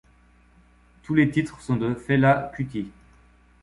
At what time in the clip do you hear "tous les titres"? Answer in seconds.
1.03-1.61